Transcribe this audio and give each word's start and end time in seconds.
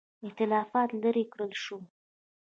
اختلافات 0.27 0.89
لیرې 1.01 1.23
کړل 1.31 1.51
شول. 1.63 1.83